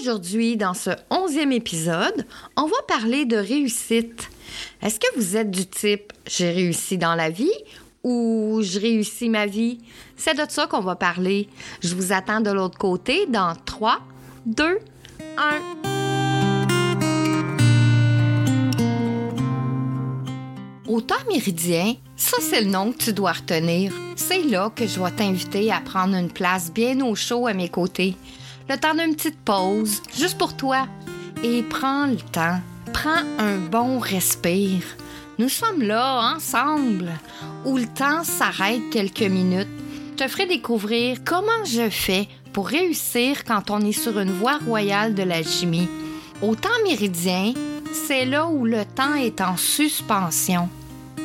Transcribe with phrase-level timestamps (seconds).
[0.00, 4.30] Aujourd'hui, dans ce onzième épisode, on va parler de réussite.
[4.80, 7.50] Est-ce que vous êtes du type j'ai réussi dans la vie
[8.04, 9.78] ou je réussis ma vie?
[10.16, 11.48] C'est de ça qu'on va parler.
[11.82, 13.98] Je vous attends de l'autre côté dans 3,
[14.46, 14.78] 2,
[15.36, 15.98] 1.
[20.86, 23.92] Au temps méridien, ça c'est le nom que tu dois retenir.
[24.14, 27.68] C'est là que je vais t'inviter à prendre une place bien au chaud à mes
[27.68, 28.16] côtés.
[28.68, 30.86] Le temps d'une petite pause, juste pour toi.
[31.42, 32.60] Et prends le temps.
[32.92, 34.82] Prends un bon respire.
[35.38, 37.10] Nous sommes là, ensemble,
[37.64, 39.68] où le temps s'arrête quelques minutes.
[40.10, 44.58] Je te ferai découvrir comment je fais pour réussir quand on est sur une voie
[44.58, 45.88] royale de l'alchimie.
[46.42, 47.54] Au temps méridien,
[48.06, 50.68] c'est là où le temps est en suspension.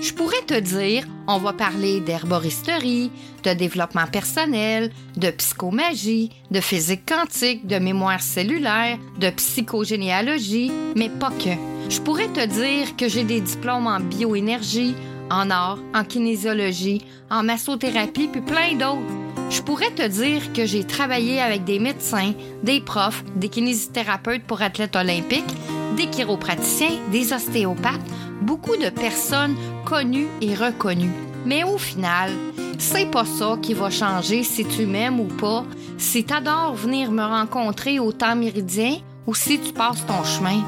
[0.00, 3.10] Je pourrais te dire, on va parler d'herboristerie,
[3.42, 11.30] de développement personnel, de psychomagie, de physique quantique, de mémoire cellulaire, de psychogénéalogie, mais pas
[11.30, 11.90] que.
[11.90, 14.94] Je pourrais te dire que j'ai des diplômes en bioénergie,
[15.30, 19.02] en art, en kinésiologie, en massothérapie, puis plein d'autres.
[19.50, 24.62] Je pourrais te dire que j'ai travaillé avec des médecins, des profs, des kinésithérapeutes pour
[24.62, 25.54] athlètes olympiques,
[25.96, 28.00] des chiropraticiens, des ostéopathes,
[28.42, 31.12] beaucoup de personnes connues et reconnues.
[31.44, 32.30] Mais au final,
[32.78, 35.64] c'est pas ça qui va changer si tu m'aimes ou pas,
[35.96, 40.62] si t'adores venir me rencontrer au temps méridien ou si tu passes ton chemin.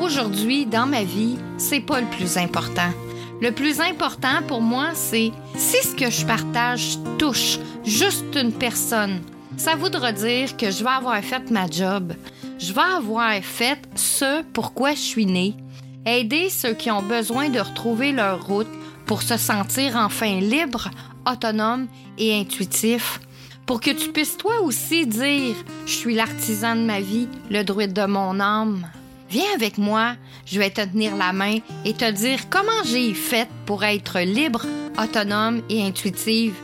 [0.00, 2.90] Aujourd'hui, dans ma vie, c'est pas le plus important.
[3.40, 9.20] Le plus important pour moi, c'est si ce que je partage touche juste une personne,
[9.56, 12.12] ça voudra dire que je vais avoir fait ma job.
[12.58, 15.54] Je vais avoir fait ce pourquoi je suis née.
[16.08, 18.68] Aider ceux qui ont besoin de retrouver leur route
[19.06, 20.88] pour se sentir enfin libre,
[21.28, 23.20] autonome et intuitif.
[23.66, 27.92] Pour que tu puisses toi aussi dire Je suis l'artisan de ma vie, le druide
[27.92, 28.86] de mon âme.
[29.28, 33.48] Viens avec moi, je vais te tenir la main et te dire comment j'ai fait
[33.66, 34.64] pour être libre,
[35.02, 36.54] autonome et intuitive.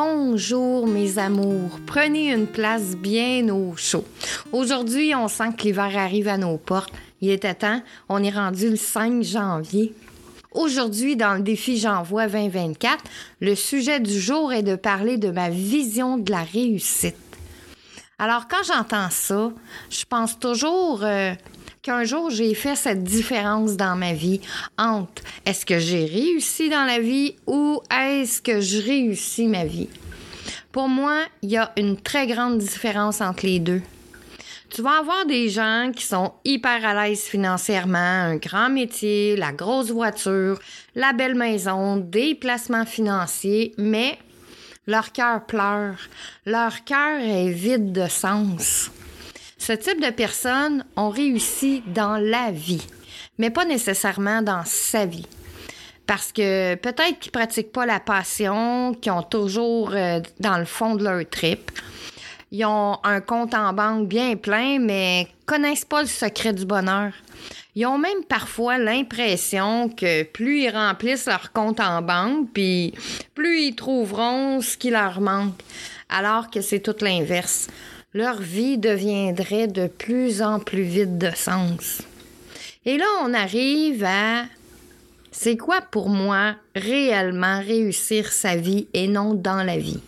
[0.00, 4.04] Bonjour mes amours, prenez une place bien au chaud.
[4.52, 6.92] Aujourd'hui, on sent que l'hiver arrive à nos portes.
[7.20, 9.92] Il était temps, on est rendu le 5 janvier.
[10.52, 13.02] Aujourd'hui, dans le défi J'envoie 2024,
[13.40, 17.16] le sujet du jour est de parler de ma vision de la réussite.
[18.20, 19.50] Alors, quand j'entends ça,
[19.90, 21.32] je pense toujours euh,
[21.82, 24.40] qu'un jour j'ai fait cette différence dans ma vie
[24.76, 29.88] entre est-ce que j'ai réussi dans la vie ou est-ce que je réussis ma vie.
[30.72, 33.82] Pour moi, il y a une très grande différence entre les deux.
[34.70, 39.50] Tu vas avoir des gens qui sont hyper à l'aise financièrement, un grand métier, la
[39.50, 40.58] grosse voiture,
[40.94, 44.18] la belle maison, des placements financiers, mais
[44.86, 45.96] leur cœur pleure.
[46.44, 48.90] Leur cœur est vide de sens.
[49.58, 52.86] Ce type de personnes ont réussi dans la vie,
[53.38, 55.26] mais pas nécessairement dans sa vie.
[56.06, 60.94] Parce que peut-être qu'ils pratiquent pas la passion, qu'ils ont toujours euh, dans le fond
[60.94, 61.70] de leur trip.
[62.50, 67.12] Ils ont un compte en banque bien plein, mais connaissent pas le secret du bonheur.
[67.74, 72.94] Ils ont même parfois l'impression que plus ils remplissent leur compte en banque, puis
[73.34, 75.60] plus ils trouveront ce qui leur manque,
[76.08, 77.68] alors que c'est tout l'inverse.
[78.14, 82.00] Leur vie deviendrait de plus en plus vide de sens.
[82.86, 84.44] Et là, on arrive à
[85.30, 90.00] c'est quoi pour moi réellement réussir sa vie et non dans la vie?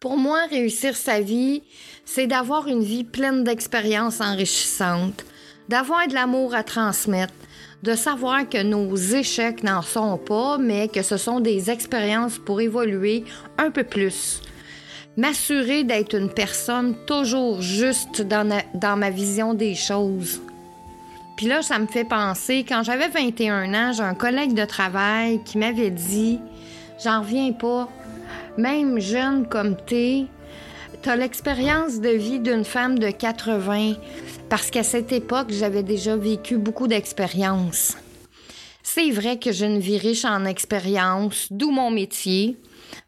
[0.00, 1.62] Pour moi, réussir sa vie,
[2.04, 5.24] c'est d'avoir une vie pleine d'expériences enrichissantes,
[5.68, 7.32] d'avoir de l'amour à transmettre,
[7.84, 12.60] de savoir que nos échecs n'en sont pas, mais que ce sont des expériences pour
[12.60, 13.24] évoluer
[13.58, 14.42] un peu plus.
[15.16, 20.42] M'assurer d'être une personne toujours juste dans, dans ma vision des choses.
[21.36, 25.42] Puis là, ça me fait penser, quand j'avais 21 ans, j'ai un collègue de travail
[25.44, 26.38] qui m'avait dit
[27.02, 27.88] J'en reviens pas.
[28.58, 30.24] Même jeune comme t'es,
[31.02, 33.94] t'as l'expérience de vie d'une femme de 80,
[34.48, 37.96] parce qu'à cette époque, j'avais déjà vécu beaucoup d'expériences.
[38.82, 42.56] C'est vrai que j'ai une vie riche en expérience, d'où mon métier.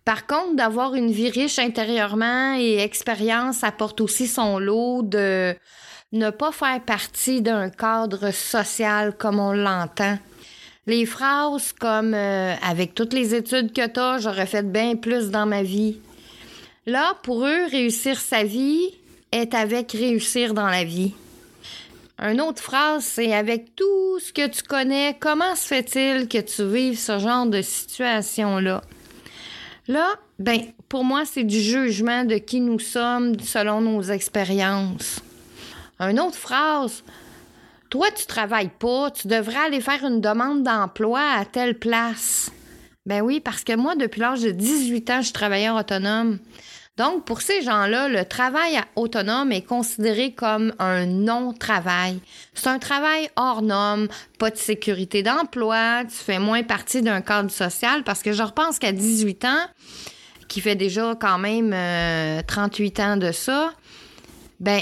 [0.08, 5.54] Par contre, d'avoir une vie riche intérieurement et expérience apporte aussi son lot de
[6.12, 10.18] ne pas faire partie d'un cadre social comme on l'entend.
[10.86, 15.28] Les phrases comme euh, avec toutes les études que tu as, j'aurais fait bien plus
[15.28, 15.98] dans ma vie.
[16.86, 18.94] Là, pour eux, réussir sa vie
[19.30, 21.12] est avec réussir dans la vie.
[22.18, 26.66] Une autre phrase, c'est avec tout ce que tu connais, comment se fait-il que tu
[26.66, 28.80] vives ce genre de situation-là?
[29.88, 35.20] Là, ben, pour moi, c'est du jugement de qui nous sommes selon nos expériences.
[35.98, 37.02] Une autre phrase,
[37.88, 42.52] toi, tu travailles pas, tu devrais aller faire une demande d'emploi à telle place.
[43.06, 46.38] Ben oui, parce que moi, depuis l'âge de 18 ans, je suis travailleur autonome.
[46.98, 52.20] Donc, pour ces gens-là, le travail autonome est considéré comme un non-travail.
[52.54, 54.08] C'est un travail hors norme,
[54.40, 58.80] pas de sécurité d'emploi, tu fais moins partie d'un cadre social parce que je repense
[58.80, 59.66] qu'à 18 ans,
[60.48, 61.70] qui fait déjà quand même
[62.44, 63.72] 38 euh, ans de ça,
[64.58, 64.80] ben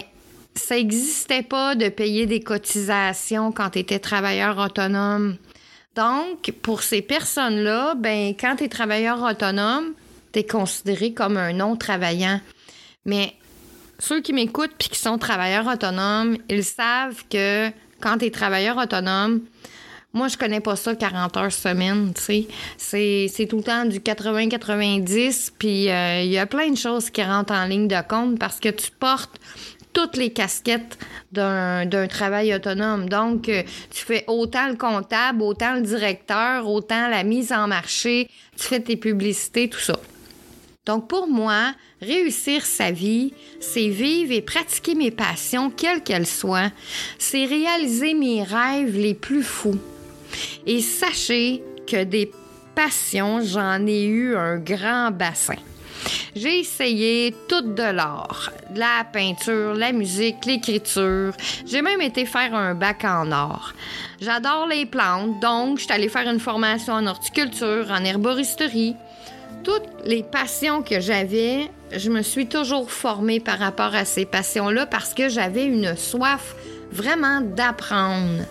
[0.54, 5.36] ça n'existait pas de payer des cotisations quand tu étais travailleur autonome.
[5.94, 9.92] Donc, pour ces personnes-là, ben quand tu es travailleur autonome,
[10.44, 12.40] considéré comme un non-travaillant.
[13.04, 13.34] Mais
[13.98, 18.76] ceux qui m'écoutent puis qui sont travailleurs autonomes, ils savent que quand tu es travailleur
[18.76, 19.40] autonome,
[20.12, 22.46] moi, je connais pas ça 40 heures semaine, tu
[22.78, 23.28] sais.
[23.28, 27.22] C'est tout le temps du 80-90, puis euh, il y a plein de choses qui
[27.22, 29.38] rentrent en ligne de compte parce que tu portes
[29.92, 30.98] toutes les casquettes
[31.32, 33.10] d'un travail autonome.
[33.10, 38.30] Donc, euh, tu fais autant le comptable, autant le directeur, autant la mise en marché,
[38.56, 39.98] tu fais tes publicités, tout ça.
[40.86, 46.70] Donc pour moi, réussir sa vie, c'est vivre et pratiquer mes passions, quelles qu'elles soient.
[47.18, 49.78] C'est réaliser mes rêves les plus fous.
[50.64, 52.30] Et sachez que des
[52.76, 55.56] passions, j'en ai eu un grand bassin.
[56.36, 61.32] J'ai essayé tout de l'art, la peinture, la musique, l'écriture.
[61.66, 63.74] J'ai même été faire un bac en art.
[64.20, 68.94] J'adore les plantes, donc je suis allée faire une formation en horticulture, en herboristerie
[69.66, 74.86] toutes les passions que j'avais, je me suis toujours formée par rapport à ces passions-là
[74.86, 76.54] parce que j'avais une soif
[76.92, 78.44] vraiment d'apprendre.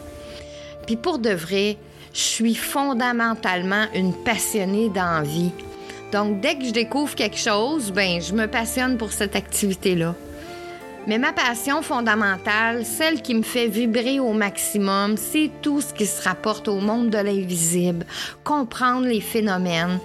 [0.85, 1.77] Puis pour de vrai,
[2.13, 5.51] je suis fondamentalement une passionnée d'envie.
[6.11, 10.15] Donc dès que je découvre quelque chose, ben je me passionne pour cette activité-là.
[11.07, 16.07] Mais ma passion fondamentale, celle qui me fait vibrer au maximum, c'est tout ce qui
[16.07, 18.05] se rapporte au monde de l'invisible,
[18.43, 19.99] comprendre les phénomènes,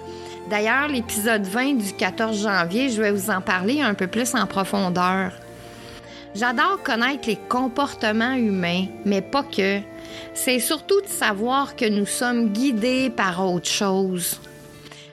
[0.49, 4.45] D'ailleurs, l'épisode 20 du 14 janvier, je vais vous en parler un peu plus en
[4.47, 5.31] profondeur.
[6.33, 9.79] J'adore connaître les comportements humains, mais pas que.
[10.33, 14.39] C'est surtout de savoir que nous sommes guidés par autre chose.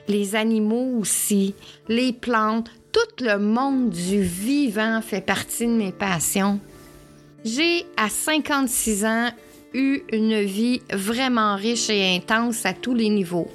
[0.07, 1.55] Les animaux aussi,
[1.87, 6.59] les plantes, tout le monde du vivant fait partie de mes passions.
[7.45, 9.29] J'ai, à 56 ans,
[9.73, 13.49] eu une vie vraiment riche et intense à tous les niveaux.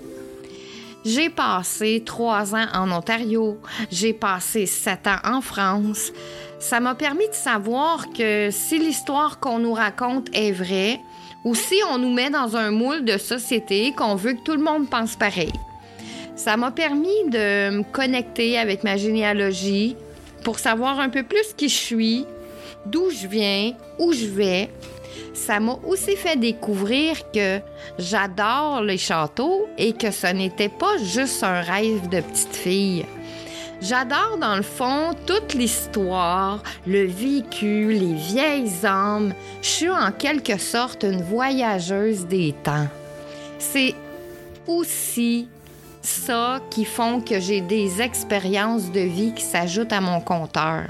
[1.05, 3.59] J'ai passé trois ans en Ontario,
[3.91, 6.13] j'ai passé sept ans en France.
[6.59, 10.99] Ça m'a permis de savoir que si l'histoire qu'on nous raconte est vraie,
[11.45, 14.63] ou si on nous met dans un moule de société qu'on veut que tout le
[14.63, 15.53] monde pense pareil.
[16.37, 19.97] Ça m'a permis de me connecter avec ma généalogie
[20.43, 22.25] pour savoir un peu plus qui je suis,
[22.87, 24.71] d'où je viens, où je vais,
[25.33, 27.61] ça m'a aussi fait découvrir que
[27.99, 33.07] j'adore les châteaux et que ce n'était pas juste un rêve de petite fille.
[33.81, 39.35] J'adore dans le fond toute l'histoire, le vécu, les vieilles âmes.
[39.61, 42.89] Je suis en quelque sorte une voyageuse des temps.
[43.59, 43.95] C'est
[44.67, 45.49] aussi
[46.01, 50.87] ça qui font que j'ai des expériences de vie qui s'ajoutent à mon compteur.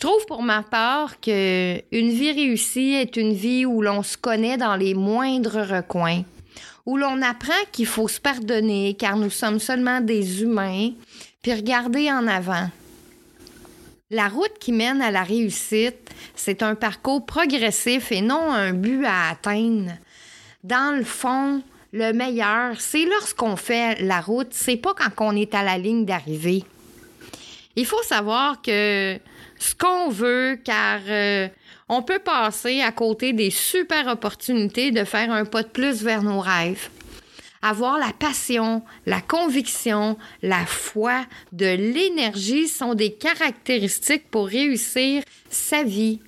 [0.00, 4.16] Je trouve pour ma part que une vie réussie est une vie où l'on se
[4.16, 6.22] connaît dans les moindres recoins,
[6.86, 10.92] où l'on apprend qu'il faut se pardonner car nous sommes seulement des humains,
[11.42, 12.70] puis regarder en avant.
[14.10, 19.04] La route qui mène à la réussite, c'est un parcours progressif et non un but
[19.04, 19.92] à atteindre.
[20.64, 21.60] Dans le fond,
[21.92, 26.06] le meilleur, c'est lorsqu'on fait la route, c'est pas quand on est à la ligne
[26.06, 26.64] d'arrivée.
[27.76, 29.20] Il faut savoir que
[29.60, 31.46] ce qu'on veut car euh,
[31.88, 36.22] on peut passer à côté des super opportunités de faire un pas de plus vers
[36.22, 36.88] nos rêves.
[37.62, 45.84] Avoir la passion, la conviction, la foi, de l'énergie sont des caractéristiques pour réussir sa
[45.84, 46.20] vie.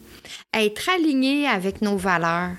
[0.53, 2.57] Être aligné avec nos valeurs.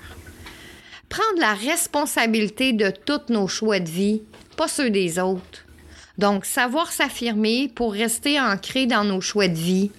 [1.08, 4.22] Prendre la responsabilité de tous nos choix de vie,
[4.56, 5.64] pas ceux des autres.
[6.18, 9.92] Donc, savoir s'affirmer pour rester ancré dans nos choix de vie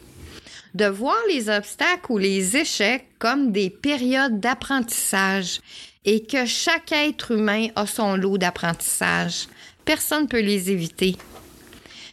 [0.76, 5.62] de voir les obstacles ou les échecs comme des périodes d'apprentissage
[6.04, 9.48] et que chaque être humain a son lot d'apprentissage.
[9.86, 11.16] Personne ne peut les éviter.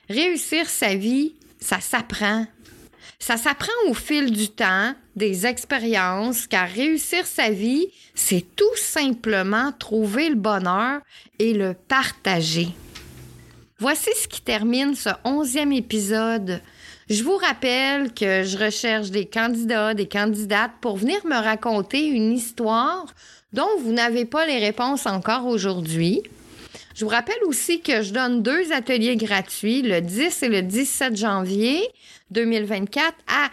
[0.08, 2.46] Réussir sa vie, ça s'apprend.
[3.18, 9.72] Ça s'apprend au fil du temps, des expériences, car réussir sa vie, c'est tout simplement
[9.72, 11.00] trouver le bonheur
[11.38, 12.68] et le partager.
[13.78, 16.60] Voici ce qui termine ce onzième épisode.
[17.12, 22.32] Je vous rappelle que je recherche des candidats, des candidates pour venir me raconter une
[22.32, 23.04] histoire
[23.52, 26.22] dont vous n'avez pas les réponses encore aujourd'hui.
[26.94, 31.14] Je vous rappelle aussi que je donne deux ateliers gratuits le 10 et le 17
[31.14, 31.82] janvier
[32.30, 33.50] 2024 à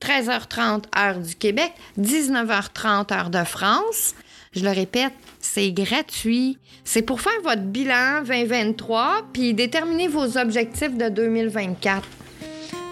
[0.00, 4.14] 13h30 heure du Québec, 19h30 heure de France.
[4.52, 6.56] Je le répète, c'est gratuit.
[6.84, 12.06] C'est pour faire votre bilan 2023 puis déterminer vos objectifs de 2024.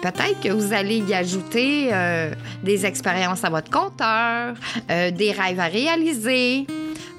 [0.01, 4.55] Peut-être que vous allez y ajouter euh, des expériences à votre compteur,
[4.89, 6.65] euh, des rêves à réaliser.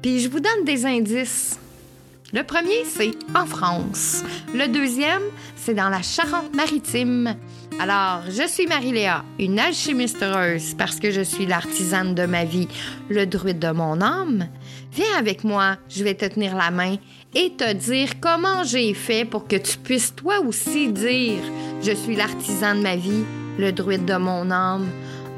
[0.00, 1.58] Puis je vous donne des indices.
[2.34, 4.22] Le premier, c'est en France.
[4.52, 5.22] Le deuxième,
[5.56, 7.34] c'est dans la Charente-Maritime.
[7.80, 12.68] Alors, je suis Marie-Léa, une alchimiste heureuse parce que je suis l'artisane de ma vie,
[13.08, 14.46] le druide de mon âme.
[14.92, 16.96] Viens avec moi, je vais te tenir la main
[17.34, 21.40] et te dire comment j'ai fait pour que tu puisses toi aussi dire
[21.80, 23.24] Je suis l'artisan de ma vie,
[23.58, 24.86] le druide de mon âme.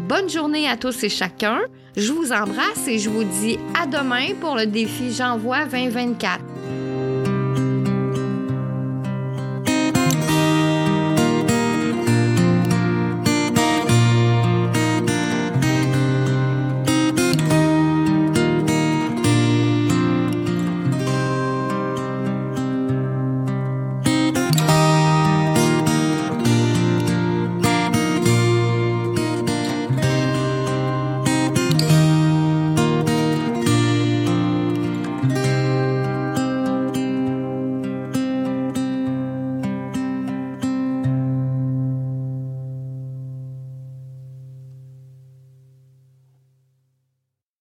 [0.09, 1.61] Bonne journée à tous et chacun.
[1.97, 6.41] Je vous embrasse et je vous dis à demain pour le défi J'envoie 2024.